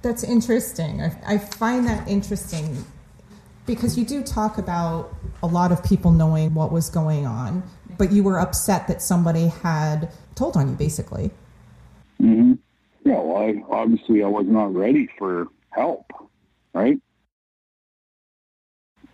[0.02, 1.02] That's interesting.
[1.02, 2.86] I, I find that interesting
[3.66, 7.64] because you do talk about a lot of people knowing what was going on,
[7.98, 11.32] but you were upset that somebody had told on you, basically.
[12.20, 12.54] Mm-hmm.
[13.06, 16.12] Yeah, well, I, obviously I was not ready for help,
[16.74, 17.00] right?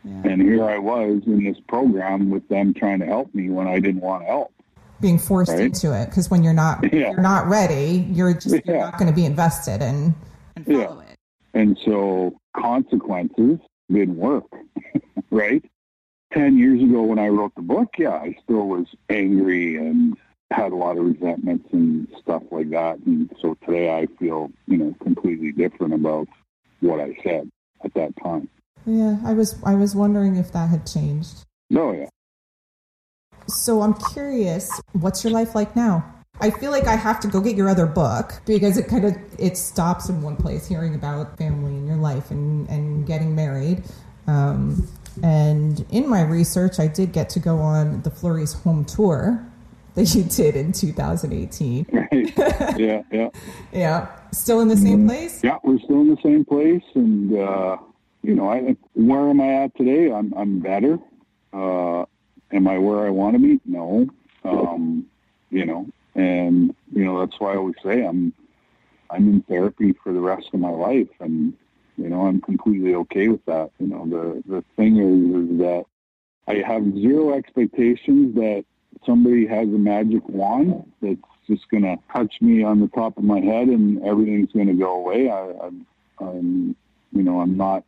[0.04, 0.21] Yeah.
[0.23, 3.80] And here I was in this program with them trying to help me when I
[3.80, 4.54] didn't want to help.
[5.01, 5.62] Being forced Right.
[5.62, 7.12] into it because when you're not Yeah.
[7.12, 8.86] you're not ready, you're just you're Yeah.
[8.86, 10.13] not going to be invested and
[10.55, 10.86] and Yeah.
[10.86, 11.15] follow it.
[11.53, 13.60] And so consequences
[13.91, 14.45] didn't work,
[15.31, 15.63] right?
[16.34, 20.17] 10 years ago when I wrote the book, yeah, I still was angry and
[20.51, 22.97] had a lot of resentments and stuff like that.
[23.05, 26.27] And so today I feel, you know, completely different about
[26.81, 27.49] what I said
[27.84, 28.47] at that time.
[28.86, 31.43] Yeah, I was I was wondering if that had changed.
[31.75, 32.10] Oh, yeah.
[33.47, 36.12] So I'm curious, what's your life like now?
[36.41, 39.15] I feel like I have to go get your other book because it kind of
[39.38, 43.84] it stops in one place, hearing about family and your life and and getting married.
[44.27, 44.88] Um,
[45.23, 49.45] and in my research, I did get to go on the Fleury's home tour
[49.93, 51.88] that you did in 2018.
[51.89, 52.34] Right.
[52.77, 53.29] yeah, yeah.
[53.71, 55.41] Yeah, still in the same place.
[55.41, 57.77] Yeah, we're still in the same place, and uh,
[58.23, 60.12] you know, I where am I at today?
[60.12, 60.99] I'm I'm better.
[61.53, 62.05] Uh,
[62.56, 63.60] am I where I want to be?
[63.65, 64.08] No.
[64.44, 65.06] Um,
[65.50, 68.34] you know, and you know that's why I always say I'm
[69.10, 71.54] I'm in therapy for the rest of my life, and
[71.98, 73.72] you know I'm completely okay with that.
[73.80, 75.86] You know, the the thing is, is that
[76.48, 78.65] I have zero expectations that
[79.06, 83.24] somebody has a magic wand that's just going to touch me on the top of
[83.24, 85.30] my head and everything's going to go away.
[85.30, 85.86] I, I'm,
[86.20, 86.76] I'm,
[87.12, 87.84] you know, I'm not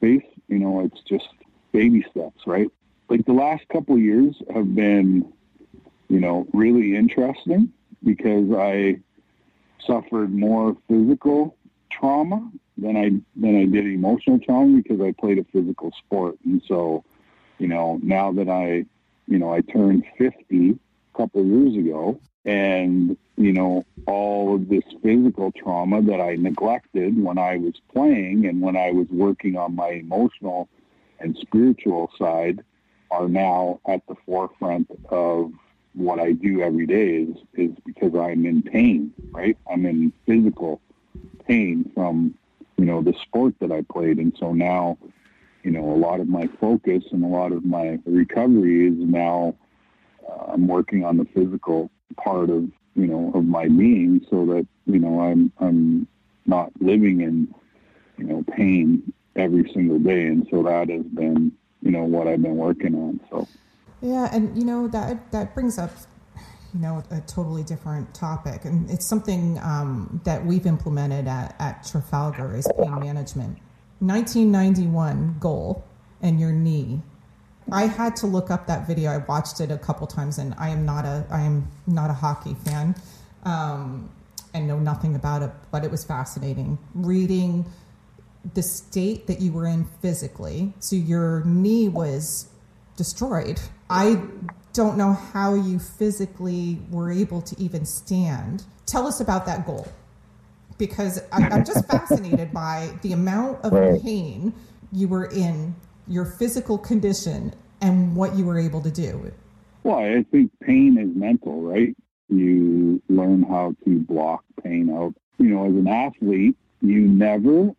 [0.00, 0.24] faith.
[0.48, 1.28] You know, it's just
[1.72, 2.70] baby steps, right?
[3.08, 5.32] Like the last couple years have been,
[6.08, 9.00] you know, really interesting because I
[9.86, 11.56] suffered more physical
[11.90, 16.62] trauma than I than I did emotional trauma because I played a physical sport, and
[16.66, 17.04] so,
[17.58, 18.86] you know, now that I,
[19.28, 24.84] you know, I turned 50 a couple years ago, and you know all of this
[25.02, 29.74] physical trauma that I neglected when I was playing and when I was working on
[29.74, 30.68] my emotional
[31.20, 32.62] and spiritual side
[33.14, 35.52] are now at the forefront of
[35.94, 39.56] what I do every day is is because I'm in pain, right?
[39.70, 40.80] I'm in physical
[41.46, 42.34] pain from
[42.76, 44.98] you know the sport that I played and so now
[45.62, 49.54] you know a lot of my focus and a lot of my recovery is now
[50.28, 52.64] uh, I'm working on the physical part of
[52.96, 56.08] you know of my being so that you know I'm I'm
[56.46, 57.54] not living in
[58.18, 61.52] you know pain every single day and so that has been
[61.84, 63.46] you know what I've been working on so
[64.00, 65.90] Yeah, and you know that that brings up
[66.72, 71.86] you know a totally different topic, and it's something um, that we've implemented at, at
[71.86, 73.58] Trafalgar is pain management.
[74.00, 75.84] 1991 goal
[76.20, 77.00] and your knee.
[77.70, 79.10] I had to look up that video.
[79.10, 82.14] I watched it a couple times, and I am not a I am not a
[82.14, 82.94] hockey fan,
[83.44, 84.10] um,
[84.54, 85.50] and know nothing about it.
[85.70, 87.66] But it was fascinating reading
[88.52, 90.74] the state that you were in physically.
[90.80, 92.48] So your knee was
[92.96, 93.60] destroyed.
[93.88, 94.20] I
[94.72, 98.64] don't know how you physically were able to even stand.
[98.86, 99.88] Tell us about that goal.
[100.76, 104.02] Because I, I'm just fascinated by the amount of Right.
[104.02, 104.52] pain
[104.92, 105.74] you were in,
[106.06, 109.32] your physical condition, and what you were able to do.
[109.82, 111.94] Well, I think pain is mental, right?
[112.28, 115.14] You learn how to block pain out.
[115.38, 117.70] You know, as an athlete, you never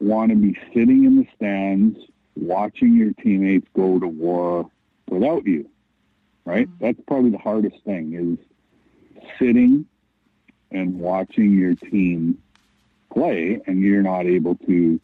[0.00, 1.98] want to be sitting in the stands
[2.36, 4.68] watching your teammates go to war
[5.08, 5.68] without you,
[6.44, 6.68] right?
[6.68, 6.84] Mm-hmm.
[6.84, 9.86] That's probably the hardest thing is sitting
[10.70, 12.38] and watching your team
[13.12, 15.00] play and you're not able to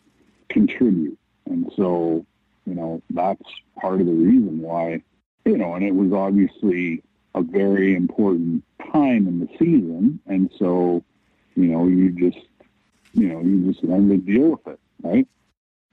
[0.48, 1.18] contribute.
[1.46, 2.26] And so,
[2.66, 3.42] you know, that's
[3.80, 5.02] part of the reason why,
[5.44, 7.02] you know, and it was obviously
[7.34, 10.20] a very important time in the season.
[10.26, 11.04] And so,
[11.54, 12.44] you know, you just,
[13.12, 15.26] you know, you just learn to deal with it, right?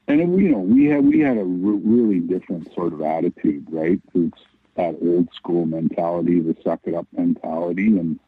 [0.08, 3.68] And it, you know, we had we had a re- really different sort of attitude,
[3.70, 4.00] right?
[4.14, 4.40] It's
[4.76, 8.20] that old school mentality, the suck it up mentality, and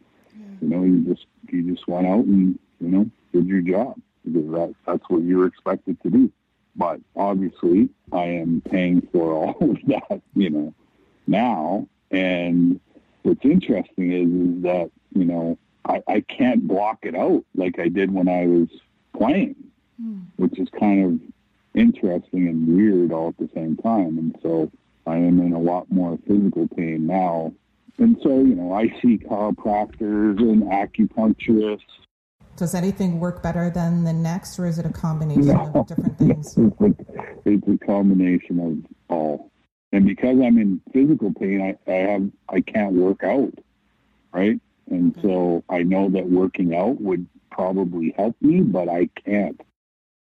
[0.61, 4.51] you know, you just you just went out and you know did your job because
[4.51, 6.31] that that's what you were expected to do.
[6.75, 10.73] But obviously, I am paying for all of that, you know,
[11.27, 11.87] now.
[12.11, 12.79] And
[13.21, 17.87] what's interesting is, is that you know I, I can't block it out like I
[17.87, 18.69] did when I was
[19.17, 19.55] playing,
[20.01, 20.19] hmm.
[20.37, 24.17] which is kind of interesting and weird all at the same time.
[24.17, 24.71] And so
[25.05, 27.53] I am in a lot more physical pain now.
[27.97, 31.81] And so, you know, I see chiropractors and acupuncturists.
[32.55, 35.71] Does anything work better than the next, or is it a combination No.
[35.75, 36.57] of different things?
[36.79, 36.91] It's a,
[37.45, 39.51] it's a combination of all.
[39.91, 43.53] And because I'm in physical pain, I, I have I can't work out,
[44.31, 44.59] right?
[44.89, 45.21] And hmm.
[45.21, 49.59] so I know that working out would probably help me, but I can't.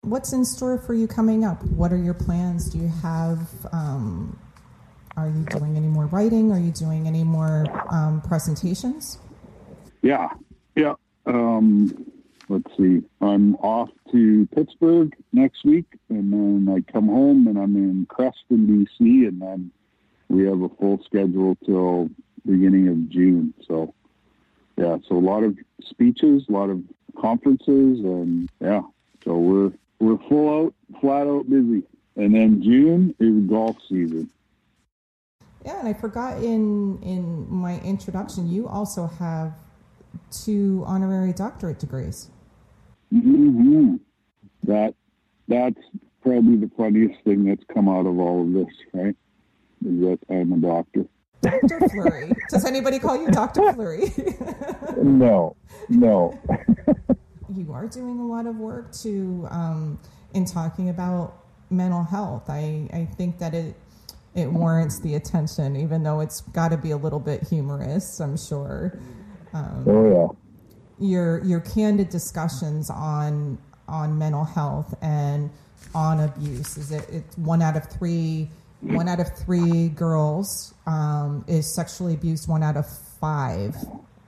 [0.01, 1.63] What's in store for you coming up?
[1.63, 2.69] What are your plans?
[2.69, 4.39] Do you have, um,
[5.15, 6.51] are you doing any more writing?
[6.51, 9.19] Are you doing any more um, presentations?
[10.01, 10.29] Yeah,
[10.75, 10.95] yeah.
[11.27, 12.11] Um,
[12.49, 13.03] let's see.
[13.21, 18.87] I'm off to Pittsburgh next week, and then I come home and I'm in Creston,
[18.99, 19.71] BC, and then
[20.29, 22.09] we have a full schedule till
[22.45, 23.53] beginning of June.
[23.67, 23.93] So,
[24.77, 26.81] yeah, so a lot of speeches, a lot of
[27.19, 28.81] conferences, and yeah,
[29.23, 31.83] so we're we're full out, flat out busy.
[32.15, 34.29] And then June is golf season.
[35.65, 39.53] Yeah, and I forgot in in my introduction, you also have
[40.31, 42.29] two honorary doctorate degrees.
[43.13, 43.95] Mm-hmm.
[44.63, 44.95] That
[45.47, 45.79] that's
[46.21, 49.15] probably the funniest thing that's come out of all of this, right?
[49.85, 51.05] Is that I'm a doctor.
[51.41, 51.89] Dr.
[51.89, 52.33] Fleury.
[52.49, 53.73] Does anybody call you Dr.
[53.73, 54.13] Fleury?
[54.97, 55.55] no,
[55.89, 56.39] no.
[57.55, 59.99] you are doing a lot of work to um,
[60.33, 61.37] in talking about
[61.69, 62.49] mental health.
[62.49, 63.75] I, I think that it
[64.33, 68.21] it warrants the attention, even though it's got to be a little bit humorous.
[68.21, 68.97] I'm sure.
[69.53, 71.05] Um, oh yeah.
[71.05, 75.49] Your your candid discussions on on mental health and
[75.93, 78.49] on abuse is it it's one out of three
[78.81, 82.85] one out of three girls um, is sexually abused one out of
[83.19, 83.75] five.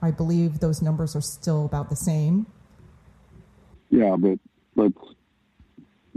[0.00, 2.46] I believe those numbers are still about the same.
[3.90, 4.38] Yeah but
[4.76, 4.98] let's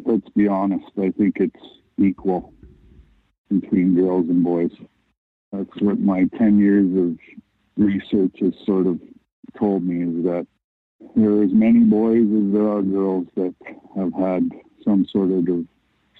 [0.05, 0.85] let's be honest.
[0.97, 1.65] I think it's
[1.97, 2.53] equal
[3.49, 4.71] between girls and boys.
[5.51, 7.17] That's what my 10 years of
[7.77, 8.99] research has sort of
[9.57, 10.47] told me is that
[11.15, 13.55] there are as many boys as there are girls that
[13.95, 14.49] have had
[14.83, 15.45] some sort of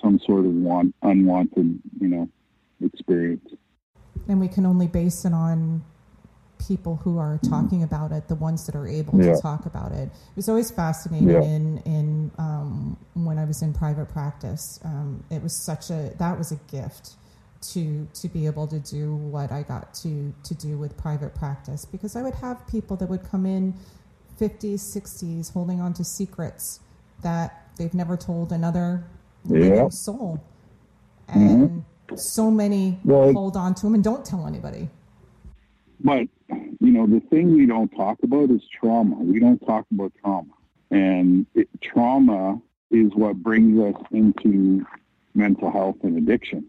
[0.02, 2.30] some sort of want, unwanted, you know,
[2.82, 3.50] experience.
[4.28, 5.84] And we can only base it on
[6.66, 9.36] people who are talking about it, the ones that are able yeah.
[9.36, 10.10] to talk about it.
[10.10, 11.42] It was always fascinating yeah.
[11.42, 14.80] in in um, when I was in private practice.
[14.84, 17.12] Um, it was such a that was a gift
[17.62, 21.86] to to be able to do what I got to to do with private practice
[21.86, 23.74] because I would have people that would come in
[24.40, 26.80] 50s 60s holding on to secrets
[27.24, 29.04] that they've never told another
[29.50, 29.90] yeah.
[29.90, 30.42] soul
[31.28, 32.16] and mm-hmm.
[32.16, 34.90] so many well, hold on to them and don't tell anybody
[36.00, 40.12] but you know the thing we don't talk about is trauma we don't talk about
[40.22, 40.54] trauma
[40.92, 42.60] and it, trauma
[42.92, 44.86] is what brings us into
[45.36, 46.66] mental health and addiction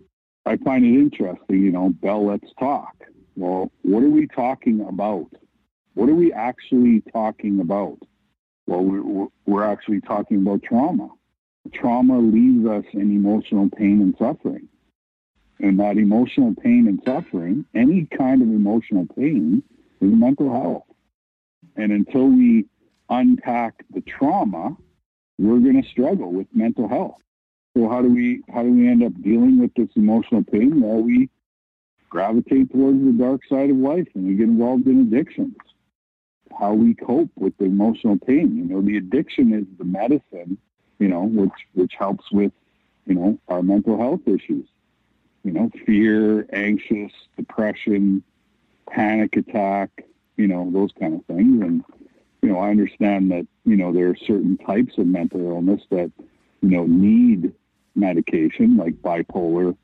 [0.49, 2.95] I find it interesting, you know, Bell, let's talk.
[3.37, 5.26] Well, what are we talking about?
[5.93, 7.99] What are we actually talking about?
[8.66, 11.11] Well, we're, we're actually talking about trauma.
[11.72, 14.68] Trauma leaves us in emotional pain and suffering.
[15.60, 19.62] And that emotional pain and suffering, any kind of emotional pain,
[20.00, 20.84] is mental health.
[21.76, 22.66] And until we
[23.08, 24.76] unpack the trauma,
[25.38, 27.16] we're going to struggle with mental health.
[27.76, 30.80] So how do we how do we end up dealing with this emotional pain?
[30.80, 31.28] Well, we
[32.08, 35.54] gravitate towards the dark side of life and we get involved in addictions.
[36.58, 38.56] How we cope with the emotional pain.
[38.56, 40.58] You know, the addiction is the medicine,
[40.99, 42.53] you know, which which helps with,
[43.07, 44.66] you know, our mental health issues.
[45.44, 48.22] You know, fear, anxious, depression,
[48.90, 50.05] panic attack,
[50.36, 51.62] you know, those kind of things.
[51.62, 51.84] And,
[52.42, 56.11] you know, I understand that, you know, there are certain types of mental illness that,
[56.61, 57.55] you know, need
[57.94, 59.76] medication like bipolar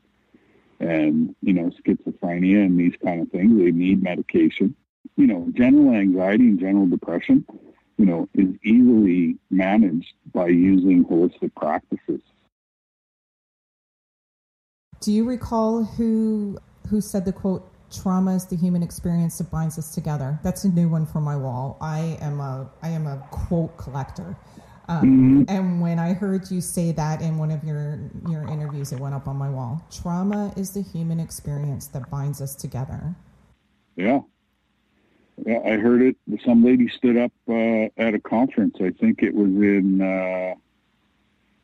[0.79, 3.57] and, you know, schizophrenia and these kind of things.
[3.57, 4.75] They need medication.
[5.17, 7.45] You know, general anxiety and general depression,
[7.97, 12.21] you know, is easily managed by using holistic practices.
[15.01, 16.57] Do you recall who
[16.89, 20.69] who said the quote trauma is the human experience that binds us together that's a
[20.69, 24.35] new one for my wall i am a i am a quote collector
[24.87, 25.43] um, mm-hmm.
[25.47, 29.15] And when I heard you say that in one of your your interviews, it went
[29.15, 29.83] up on my wall.
[29.91, 33.15] Trauma is the human experience that binds us together.
[33.95, 34.19] Yeah, yeah.
[35.47, 36.15] I heard it.
[36.45, 38.77] Some lady stood up uh, at a conference.
[38.79, 40.55] I think it was in uh,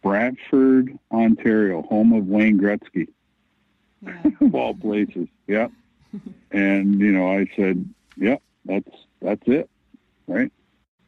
[0.03, 3.07] Brantford, Ontario, home of Wayne Gretzky,
[4.01, 4.23] yeah.
[4.41, 5.27] of all places.
[5.47, 5.69] Yeah.
[6.51, 8.91] and you know, I said, "Yeah, that's
[9.21, 9.69] that's it,
[10.27, 10.51] right."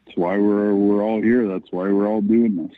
[0.06, 1.46] That's why we're we're all here.
[1.46, 2.76] That's why we're all doing this.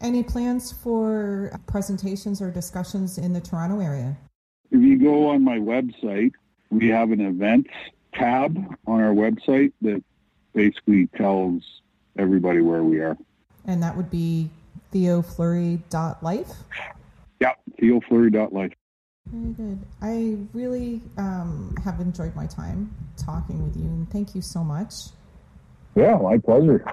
[0.00, 4.16] Any plans for presentations or discussions in the Toronto area?
[4.70, 6.32] If you go on my website,
[6.70, 7.68] we have an events
[8.14, 8.56] tab
[8.86, 10.02] on our website that
[10.54, 11.62] basically tells
[12.18, 13.16] everybody where we are.
[13.66, 14.50] And that would be
[14.92, 16.52] theofleury.life?
[17.40, 18.72] Yeah, theofleury.life.
[19.26, 19.78] Very good.
[20.02, 24.94] I really um, have enjoyed my time talking with you, and thank you so much.
[25.94, 26.84] Yeah, my pleasure.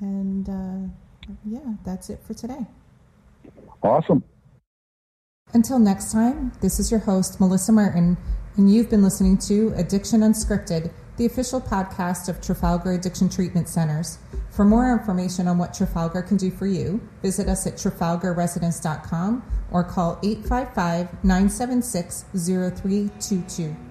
[0.00, 0.88] And uh,
[1.44, 2.66] yeah, that's it for today.
[3.82, 4.22] Awesome.
[5.52, 8.16] Until next time, this is your host, Melissa Martin,
[8.60, 14.18] and you've been listening to Addiction Unscripted, the official podcast of Trafalgar Addiction Treatment Centers.
[14.50, 19.82] For more information on what Trafalgar can do for you, visit us at trafalgarresidence.com or
[19.82, 23.89] call 855 976 0322.